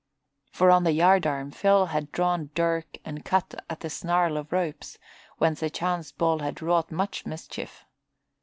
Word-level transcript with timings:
For 0.51 0.71
on 0.71 0.83
the 0.83 0.93
yardarm 0.93 1.51
Phil 1.51 1.85
had 1.85 2.11
drawn 2.11 2.49
dirk 2.55 2.97
and 3.05 3.23
cut 3.23 3.53
at 3.69 3.81
the 3.81 3.89
snarl 3.91 4.35
of 4.35 4.51
ropes, 4.51 4.97
where 5.37 5.53
a 5.61 5.69
chance 5.69 6.11
ball 6.11 6.39
had 6.39 6.59
wrought 6.59 6.91
much 6.91 7.27
mischief. 7.27 7.85